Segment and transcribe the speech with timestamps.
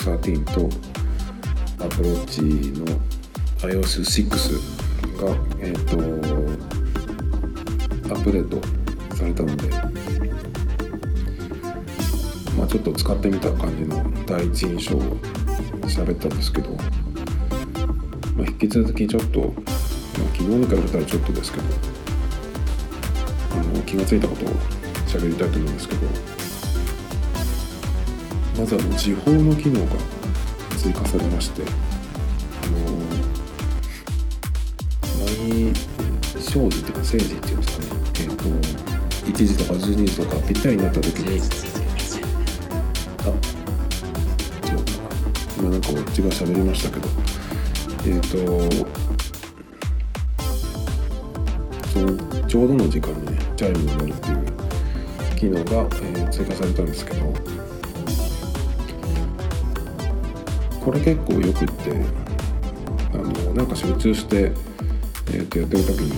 [0.00, 0.68] iOS13 と
[1.84, 2.86] Apple Watch の
[3.60, 4.30] iOS6
[5.22, 5.96] が、えーと、
[8.14, 8.60] アップデート
[9.16, 9.68] されたので、
[12.56, 15.02] まあ、ちょっと使ってみた感じの第一印象を
[15.86, 19.52] 喋ったんですけど、まあ、引き続きちょっと、まあ、
[20.32, 21.64] 昨日に比べたらちょっとですけど
[23.52, 24.48] あの気が付いたことを
[25.06, 26.39] 喋りたいと思うんですけど
[28.60, 29.92] まずあの時報の機能が
[30.76, 32.80] 追加されましてあの
[35.24, 35.72] 毎
[36.38, 38.00] 生時っていうか生時っていうんですかね。
[38.20, 38.44] えっ、ー、と
[39.30, 41.40] 1時とか12時とかぴったりになった時に
[43.20, 43.28] あ
[44.68, 44.92] 違うか
[45.58, 47.08] 今なんかこっちが喋りましたけど
[48.04, 48.36] えっ、ー、と
[51.88, 54.44] そのちょうどの時間にねチャイムが鳴るっていう
[55.38, 57.49] 機能が、えー、追加されたんですけど
[60.80, 61.92] これ結構よくって
[63.12, 64.52] あのなんか集中して、
[65.32, 66.12] えー、とやってる時に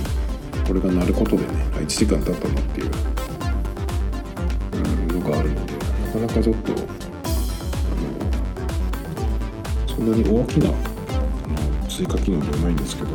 [0.67, 2.91] これが鳴ることでね1時間経ったなっていう、
[4.75, 4.79] う
[5.19, 5.79] ん、のがあるのでな
[6.13, 6.83] かなかちょっとあの
[9.89, 10.71] そんなに大きな
[11.89, 13.09] 追加機能ではないんですけど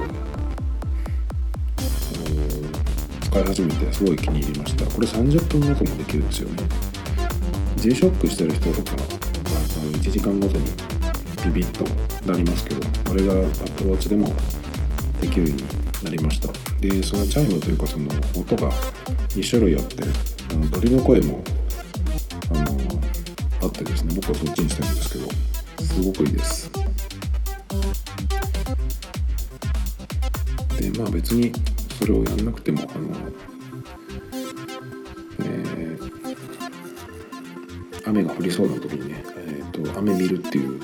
[3.22, 4.86] 使い始めてすごい気に入りました。
[4.86, 6.64] これ30分ごともできるんですよね。
[7.78, 10.66] G-SHOCK してる人とか、1時間ごとに
[11.48, 11.86] ビビッと
[12.32, 14.32] なりますけどこれが Apple Watch でも
[15.22, 15.64] できるように
[16.04, 16.50] なりました。
[16.80, 18.72] でそのチャイムというかその音が
[19.30, 20.04] 2種類あって
[20.52, 21.44] あの鳥の声も
[22.52, 22.62] あの
[23.64, 25.28] あってですね僕はそっちにしてるんですけど
[25.84, 26.70] すごくいいです。
[30.80, 31.52] でまあ別に
[31.98, 33.10] それをやんなくてもあの、
[35.40, 36.12] えー、
[38.10, 40.80] 雨が降りそうな時にね、えーと、雨見るっていう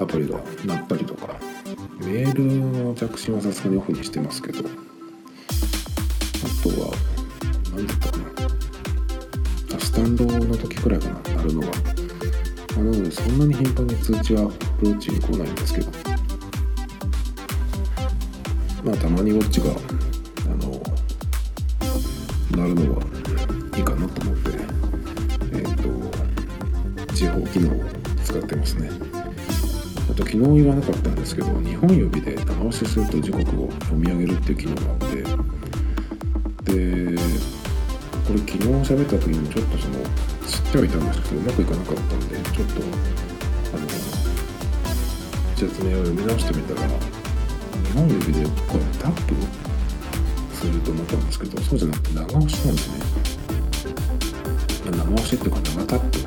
[0.00, 1.38] アプリが鳴ったりとか。
[2.00, 2.44] メール
[2.84, 4.60] の着信はさすがにオフにしてますけど。
[4.60, 4.62] あ
[6.62, 6.94] とは
[7.76, 8.24] 何だったかな。
[9.76, 11.66] あスタンドの時くらいかな鳴るのは。
[12.76, 15.90] なのでそんなに頻繁に通知はアプローチに来ないんですけど。
[18.82, 19.66] まあたまにウォッチが
[22.56, 23.02] なるのは
[23.76, 24.50] いいかなと思って、
[25.52, 27.84] えっ、ー、と、地方機能を
[28.24, 29.09] 使ってますね。
[30.20, 35.24] と昨日言わなかったんですけど、日本指で長押しすると時刻を読み上げるっていう機能があって、で、
[38.26, 39.94] これ昨日喋った時にちょっとその、
[40.46, 42.82] 知ってはいたんですけど、うまくいかなかったんで、ちょっと、
[43.76, 43.88] あの、
[45.56, 46.94] 説明を読み直してみたら、日
[47.92, 49.34] 本指でこれタップ
[50.54, 53.00] すると思ったんですけどそうじゃなくて長押しなんですね。
[54.84, 56.18] 長押しっていうか長タップ。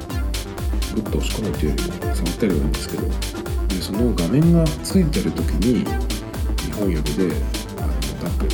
[0.96, 3.43] グッと押し込むっていうよりも触ったりはいいんですけど。
[3.74, 7.36] でその画面がついてる時に2本指で
[7.78, 8.50] あのタップ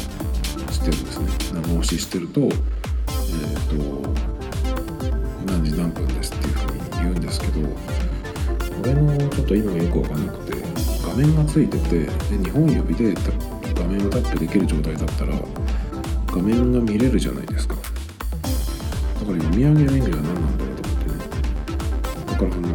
[0.71, 1.61] してるんですね。
[1.61, 4.13] 長押ししてるとえっ、ー、と
[5.45, 7.67] 何時何分ですっていうふうに言うんですけどこ
[8.85, 10.63] れのちょっと今がよく分かんなくて
[11.05, 13.13] 画面がついててで2本指で
[13.75, 15.33] 画面をタップできる状態だったら
[16.27, 17.75] 画面が見れるじゃないですか。
[17.75, 17.81] だ
[19.25, 21.17] から読み上げる意味は何なんだろうと思ってね。
[22.25, 22.67] だからその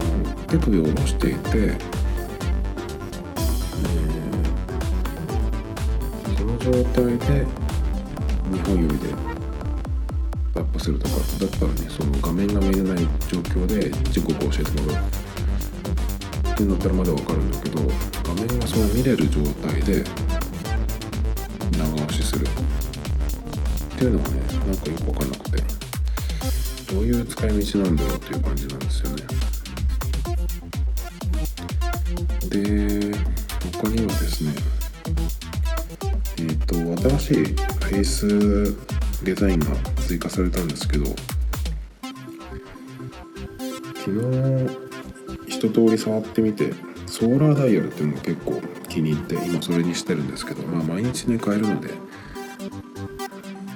[0.48, 1.93] 手首を下ろしていて、
[6.64, 7.46] 状態で
[8.50, 9.08] 2本指で
[10.54, 15.04] タップするとかだったらねその画面が見れない状況で時刻を教えてもらう。
[16.54, 17.82] っていうんだったらまだ分かるんだけど
[18.22, 20.04] 画面がその見れる状態で
[21.76, 22.46] 長押しする。
[22.46, 22.48] っ
[23.98, 24.36] ていうのがね
[24.66, 25.62] なんかよく分かんなくて
[26.94, 29.16] どういう使い道なんだろうっていう感じなんですよね。
[32.48, 33.18] で
[33.82, 34.52] 他にはですね、
[36.96, 38.74] と新しいフェイス
[39.24, 39.66] デザインが
[40.06, 41.06] 追加されたんですけど
[43.94, 44.10] 昨
[45.46, 46.72] 日一通り触ってみて
[47.06, 51.90] ソーラーダイヤルっていうのが結構気に入って今それにしてるんですけどまあ毎日ね買えるので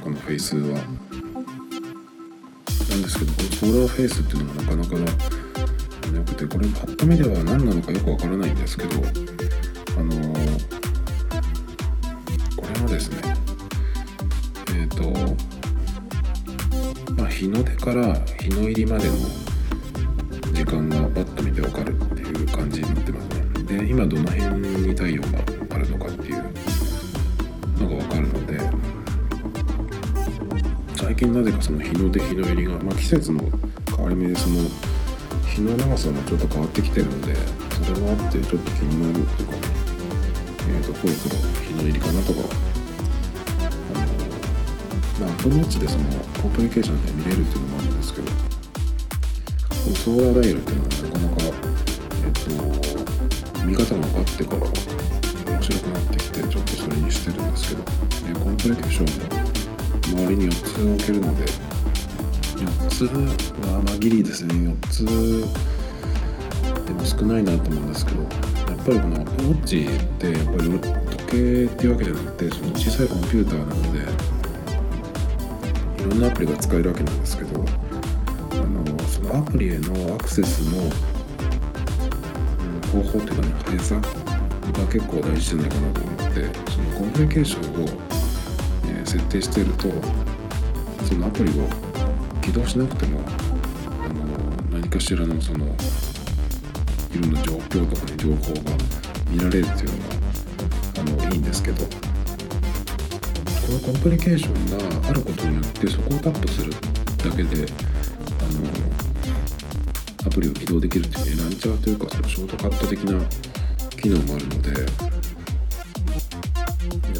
[0.02, 0.78] このフェイスは。
[2.90, 4.94] なんですけどこのソーラーフェイスっていうのはなかなか
[6.10, 9.02] なくてこれパッと見では何なのかよくわからないんですけど
[9.98, 10.47] あの
[17.38, 19.14] 日の出から日の入りまでの
[20.52, 23.26] 時間がパッと見てわかるっていう感じになってます
[23.62, 25.28] ねで今どの辺に太陽が
[25.70, 26.42] あるのかっていう
[27.78, 28.58] のが分かるので
[30.96, 33.44] 最近なぜかその日の出日の入りが、まあ、季節の
[33.86, 34.56] 変わり目でその
[35.46, 37.36] 日の長さもちょっと変わってきてるので
[37.86, 39.60] それもあってちょっと気になるっていうかね
[40.70, 42.67] えーと、とそろそろ日の入りかなとか
[45.20, 46.04] まあアプローチでその
[46.42, 48.32] コンプリケーションで見れるっていうのもあるんですけどこ
[49.90, 51.42] のソーラーダイヤルっていうのはなかなか
[52.24, 54.60] えっ、と見方が分かってから
[55.52, 57.82] 面白くなってきてちょっとそれにしてるんですけど、
[58.30, 61.44] えコンプリケーションも周りに4つ置けるので
[62.58, 64.54] 4つはまあギリですね。
[64.54, 65.04] 4つ
[66.88, 68.30] でも少ないなと思うんですけどやっ
[68.84, 70.86] ぱりこのウォッチってやっぱり時
[71.30, 74.37] 計っていうわけじゃなくてその小さいコンピューターなので
[75.98, 77.64] いろんなアプリが使えるわけなんですけど
[78.52, 80.82] あのそのアプリへのアクセスの
[82.92, 84.02] 方法っていうかね速さが
[84.86, 87.88] 結構大事じゃないかなと思ってそのコンプリケーションを、
[88.86, 89.88] え、設定していると
[91.04, 91.68] そのアプリを
[92.40, 95.70] 起動しなくてもあの何かしらのそのい
[97.20, 98.76] ろんな状況とかね情報が
[99.30, 101.97] 見られるっていうのがあのいいんですけど。
[103.68, 106.78] このコンプリケーションがあることによってそこをタップするだ
[107.36, 107.66] けで
[108.40, 113.22] あのアプリを起動できるっていうねランチャーというかそのショートカット的な
[114.00, 114.80] 機能もあるのでやっ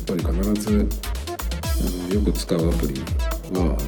[0.06, 0.88] ぱり必ず
[1.80, 2.94] あのよく使うアプリ
[3.52, 3.82] はあ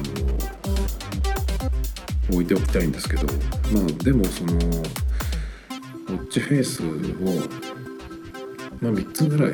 [2.29, 3.25] の置いておきたいんですけど
[3.73, 6.85] まあでもそのウォッチフェイスを、
[8.81, 9.53] まあ、3つぐらい、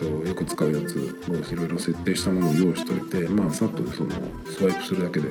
[0.00, 1.02] と、よく使うやつを
[1.34, 4.10] いろいろ設定したものを用意しておいてまあさっとその
[4.46, 5.30] スワイプするだけで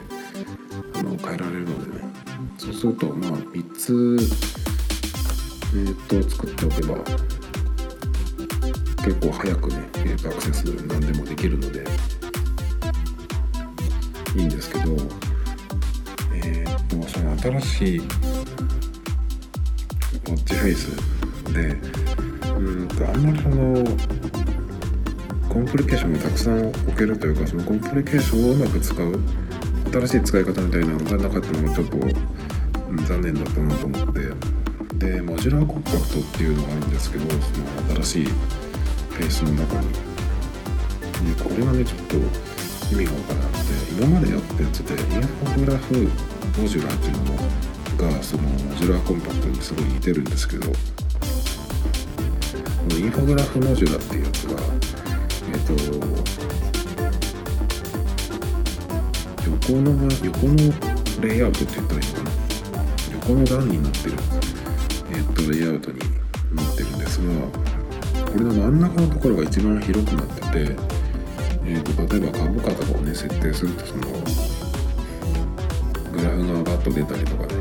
[0.95, 2.09] あの変えられるのでね。
[2.57, 4.17] そうするとまあ3つ
[5.71, 6.95] えーと、作っておけば
[9.05, 9.87] 結構早くね、
[10.25, 11.85] アクセス何でもできるので
[14.35, 14.97] いいんですけど
[16.33, 18.07] えっ、ー、とその新しいウォ
[20.35, 20.87] ッチフェイス
[21.53, 21.77] で
[22.57, 23.85] うんとあんまりその
[25.49, 29.19] コンプリケーションがたくさん置けるというかそのコンプリケーションをうまく使う
[29.91, 31.97] 新しい使い方みたいなのがなかったのがちょっと、
[33.07, 34.59] 残念だったなと思って。
[34.99, 37.41] でモジュラーコンパクトっていうのがあるんですけどその
[38.03, 39.87] 新しいフェイスの中に。
[41.35, 42.15] でこれがねちょっと
[42.93, 45.93] 意味がわからなくて今までやったやつでインフォグラフ
[46.59, 47.17] モジュラーっていう
[48.07, 50.75] のがそのモジュラーコンパクトにすごい似てるんですけどこ
[52.89, 54.59] のインフォグラフモジュラーっていうやつが
[55.51, 55.73] えっ、と
[59.49, 59.91] 横の
[60.23, 60.55] 横の
[61.21, 62.31] レイアウトって言ったらいいのかな？
[63.13, 64.13] 横の段になってる、
[65.11, 65.99] え、っとレイアウトに
[66.53, 67.25] なってるんですが
[68.31, 70.47] これの真ん中のところが一番広くなってて、
[71.65, 74.01] えー、と例えば株価とかをね設定するとその
[76.11, 77.55] グラフがバッと出たりとかね、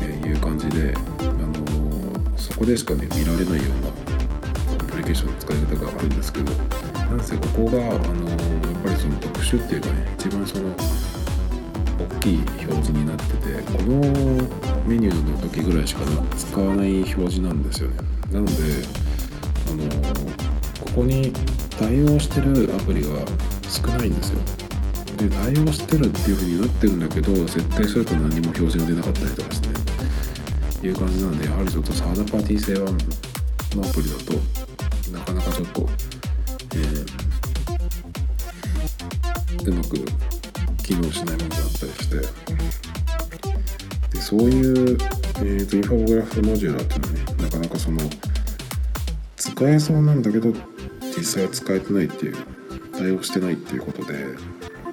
[0.00, 4.05] えー、いう感じで、あのー、そこでしかね見られないような
[5.06, 10.74] ケーションの使い方があるんですけどなんせここが、あの、やっぱりその特殊っていうかね一番その
[12.18, 14.00] 大きい表示になっててこの
[14.84, 16.00] メニューの時ぐらいしか
[16.36, 17.96] 使わない表示なんですよね。
[18.32, 18.52] なので
[19.70, 20.12] あの
[20.80, 21.32] ここに
[21.78, 23.08] 対応してるアプリが
[23.68, 24.40] 少ないんですよ。
[25.16, 32.90] で対応してるっていう風になってるんだけど設定すると何も表示が出なかったりとかしていう感じなのでやはりちょっとサードパーティー製は
[33.76, 34.55] のアプリだと
[35.36, 35.88] なかなかちょっと、
[36.74, 39.96] えー、うまく
[40.82, 42.16] 機能しないものだったりして
[44.16, 44.98] でそういう、
[45.36, 47.98] えーと、インフォグラフモジュラーっていうのはねなかなかその
[49.36, 50.52] 使えそうなんだけど
[51.02, 52.36] 実際は使えてないっていう
[52.92, 54.24] 対応してないっていうことで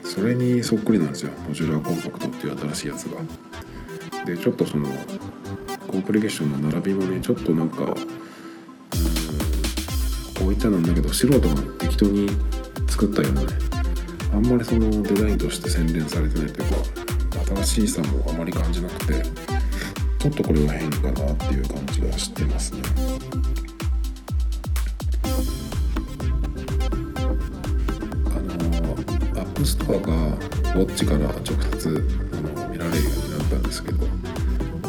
[0.03, 3.21] それにそっくりなんですよモジュラーコンパクトっていう新しいやつが。
[4.25, 4.87] でちょっとその
[5.87, 7.93] コンプリケーションの並びもねちょっとなんか
[10.43, 11.47] こういったなんだけど素人が
[11.79, 12.29] 適当に
[12.89, 13.47] 作ったようなね
[14.33, 19.23] あんまりそのデザインとして洗練されてないというか新しいさもあまり感じなくて
[20.19, 22.81] ちょっとこれは変かなっていう感じがしてますね。
[28.25, 31.41] あの App Store がウォッチから直
[31.79, 34.05] 接あの見られるようになったんですけど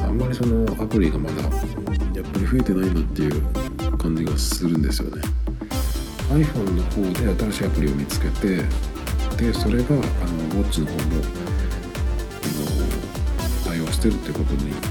[0.03, 5.44] あんまりそのアプリがまだやっぱり増えてないなっていう感じがするんですよね。
[6.35, 8.57] iPhone の方で新しいアプリを見つけて
[9.37, 11.05] でそれがあのウォッチの方もあ
[13.65, 14.83] の対応してるっていうことになっ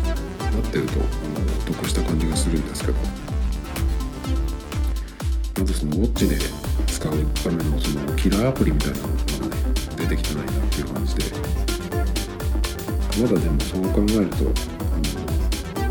[0.71, 2.97] てるとあの得した感じがするんですけど。
[5.59, 6.37] まずそのウォッチで
[6.87, 9.63] 使うためのそのキラーアプリみたいなのがね
[9.95, 11.23] 出てきてないなっていう感じで。
[13.21, 14.35] まだでもそう考えると
[15.79, 15.87] あ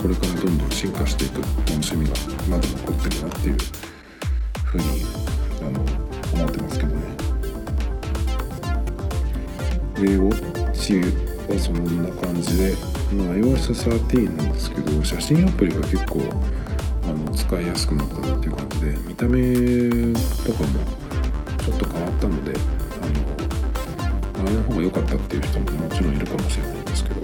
[0.00, 2.14] これからどんどん進化していく楽しみが
[2.48, 3.56] まだ残ってるなっていう
[4.70, 4.84] ふうに
[5.62, 5.80] あの
[6.32, 7.02] 思ってますけどね。
[9.94, 11.00] でウォッチ
[11.52, 12.74] はそんな感じで、
[13.12, 16.22] まあ、iOS13 なんですけど写真アプリが結構
[17.02, 19.42] あの使いやすくなったなっていう感じで見た目
[20.46, 21.00] とかも
[21.58, 22.52] ちょっと変わったので
[24.38, 27.20] あの前の方が良かったっていう人ももちろんいるかもしれないんですけど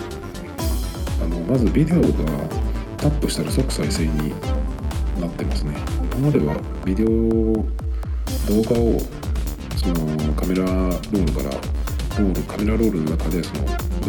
[1.22, 2.08] あのまずビデオが
[2.98, 4.34] タップしたら即再生に
[5.20, 5.74] なってますね。
[6.16, 8.98] 今まではビデオ動画を
[9.76, 11.50] そのカメラロールから
[12.18, 13.66] ロールカメラロールの中でその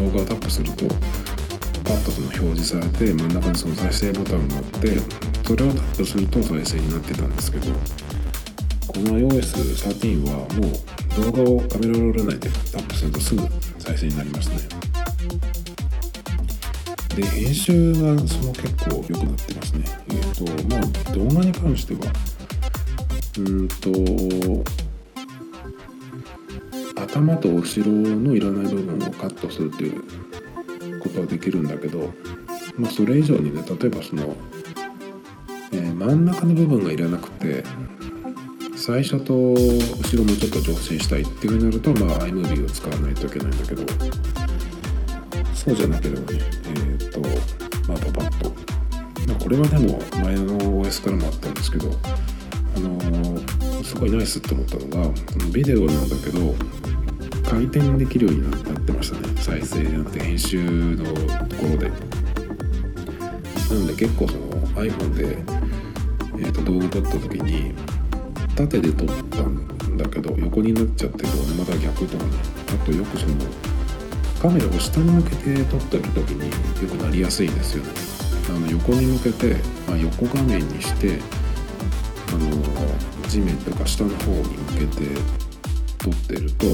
[0.10, 0.88] 動画をタップすると
[1.84, 4.98] パッとその表示されて真ん中にその再生ボタンがあって
[5.46, 7.66] それをタップすると再生になってたんですけど
[8.88, 13.42] この iOS13 はもう動画をカメラロール内でタップするとすぐ
[13.80, 14.87] 再生になりますね。
[17.18, 19.86] で編集がその結構良くなってますね。
[20.10, 22.14] えっ、ー、とまあ動画に関しては
[23.40, 23.90] うんと
[27.02, 32.14] 頭と後ろのいらない部分をカットするっていうことはできるんだけど、
[32.78, 34.36] まあ、それ以上にね例えばその、
[35.72, 37.64] えー、真ん中の部分がいらなくて
[38.76, 39.58] 最初と後
[40.16, 43.84] ろもちょっと調整したいっていうふうになると、まあ、iMovie を使わないといけないんだけど
[45.68, 47.20] そうじゃなければねえっ、ー、と
[47.92, 48.50] まあパパッと、
[49.28, 51.92] まあ、これはでも前の OS からもあったんですけど
[52.78, 55.14] あのー、すごいナイスって思ったのが
[55.52, 56.56] ビデオなんだけど
[57.44, 59.34] 回転できるようになってましたね。
[59.42, 60.62] 再生じゃなくて編集
[60.98, 61.90] のところで。
[61.90, 61.96] な
[63.76, 65.38] ので結構その iPhone で、
[66.40, 67.74] えー、と動画撮った時に
[68.56, 72.30] 縦で撮ったんだけど横になっちゃってるまた逆とかね。
[72.68, 73.34] あとよくその
[74.42, 76.50] カメラを下に向けて撮ってる時に
[76.84, 77.90] よくなりやすいですよね。
[78.50, 79.56] あの横に向けて、
[79.88, 81.20] まあ、横画面にして
[82.30, 85.38] あの地面とか下の方に向けて
[85.98, 86.66] 撮ってると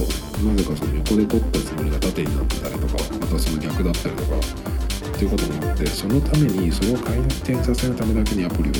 [0.43, 8.74] なぜかその横で撮ったつもりが縦になってたりとかまたその逆だったりとかっていうこともあってそのためにそれを回転させるためだけにアプリを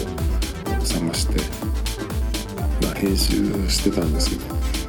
[0.86, 1.42] 探して、
[2.86, 4.83] まあ、編集してたんですけど。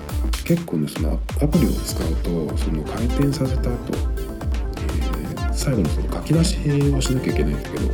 [0.44, 3.76] 結構ねそのアプリを使うとその回転させた後、
[4.76, 6.58] えー、最後のその書き出し
[6.92, 7.92] をしなきゃいけないんだけど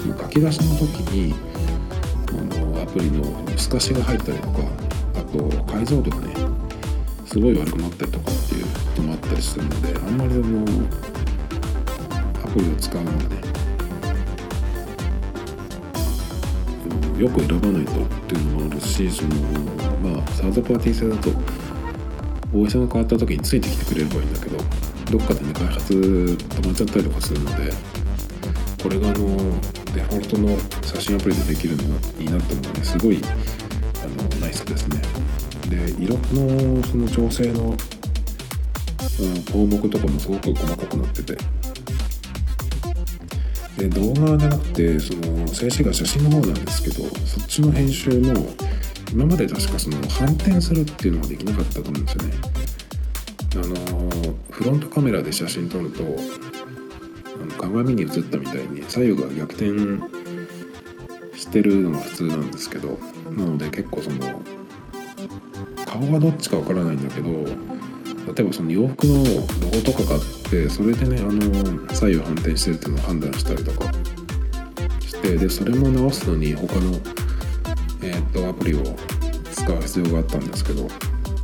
[0.00, 1.34] その書き出しの時に
[2.28, 3.24] あのアプリの
[3.56, 4.58] 透かしが入ったりとか
[5.14, 6.34] あと解像度がね
[7.26, 10.64] すごい悪くなったりとかっていうこともあったりするのであんまりあの
[12.44, 13.42] アプリを使うのはね
[17.18, 19.28] よく選ばないとっていうのもあるしその
[20.00, 21.61] まあサードパーティー製だと
[22.52, 24.58] OS が変わった時についてきてくれればいいんだけど
[25.10, 27.72] どっかでね開発止まっちゃったりとかするので
[28.82, 29.60] これがあの
[29.94, 31.82] デフォルトの写真アプリでできるの
[32.18, 33.20] になったのがねすごい
[34.02, 35.00] あのナイスですね。
[35.68, 41.36] で色のその調整の、うん、項目とかもすごく細かくなってて
[43.78, 48.34] で動画じゃなくてその静止画写真の方なんですけどそっちの編集も
[49.12, 52.34] 今まで確かその反転するっていうのができなかったと思うんですよね。
[53.54, 59.66] あのフロントカメラで写真撮るとあの鏡に映ったみたいに左右が逆転
[61.36, 62.98] してるのが普通なんですけど
[63.30, 64.42] なので結構その
[65.84, 73.92] 顔がどっちかわからないんだけど例えばその洋服のロゴとかがあってそれでねあの左右反転してるっていうのを判断したりとか
[75.00, 76.92] してでそれも直すのに他の、
[78.02, 78.82] えー、とアプリを
[79.52, 80.88] 使う必要があったんですけど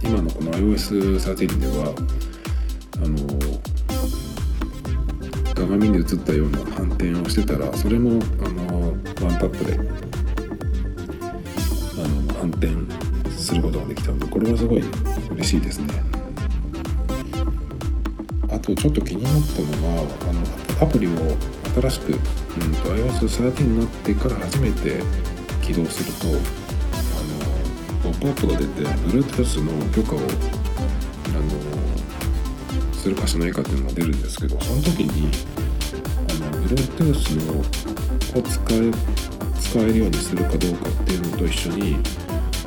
[0.03, 1.95] 今のこの iOS13 では
[2.97, 3.17] あの
[5.55, 9.03] 鏡に映ったような反転をしてたらそれもあのワン
[9.39, 9.77] タップであ
[12.09, 12.69] の反転
[13.31, 14.83] することができたのでこれはすごい
[15.31, 16.03] 嬉しいですね。
[18.51, 20.41] あとちょっと気になったのはあの
[20.87, 21.11] アプリを
[21.81, 25.03] 新しく、うん、iOS13 になってから初めて
[25.69, 26.31] 起動するとあ
[28.09, 30.29] のポップアップが出て Bluetooth の許可をあの
[32.95, 35.29] するかしないかっていうのが出るんですけどその時に
[36.31, 37.63] あの Bluetooth のを
[38.43, 38.91] 使え
[39.61, 41.97] 使えるようにするかどうかっていうのと一緒に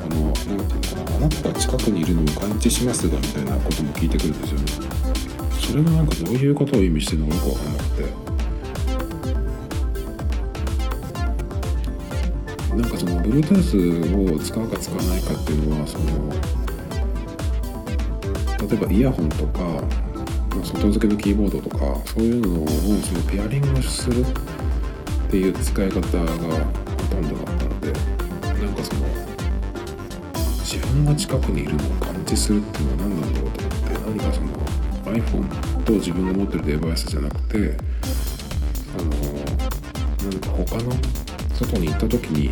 [0.00, 0.64] あの何て言うの
[1.04, 4.66] かなあなたが近くにいるのを感知しますがみたいなことも聞いてくるんですよね。
[5.60, 8.31] それがなんかどういうことを意味してるのかよく分かんなくて。
[12.74, 16.06] なんかその Bluetooth を使うか使わないかっていうのはその
[18.66, 19.82] 例えばイヤホンとか
[20.64, 24.24] 外付けのキーボードとかそういうのをそのペアリングするっ
[25.30, 26.26] ていう使い方がほ
[27.10, 29.06] とんどだったのでなんかその
[30.60, 34.48] 自分が近くにいるのを感知するっていうのは何なんだろうと思って何かその
[35.14, 37.76] iPhone と自分が持ってるデバイスじゃなくて
[38.96, 39.10] あの
[40.22, 40.92] 何か他の
[41.62, 42.50] 外に行った時に、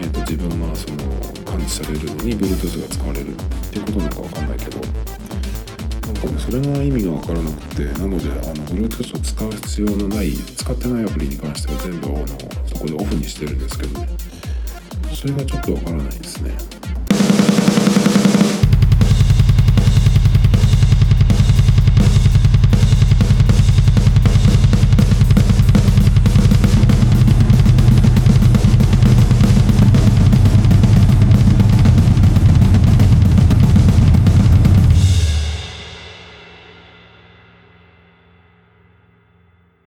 [0.00, 0.96] えーと、自分がその
[1.44, 3.36] 感知されるのに Bluetooth が使われるっ
[3.70, 12.26] ていうことなのか分かんないけどなんかねそれが意味が分からなくてなのであの Bluetooth を使う必要のない使ってないアプリに関しては全部あの
[12.66, 14.08] そこでオフにしてるんですけどね。
[15.14, 16.73] それがちょっと分からないですね。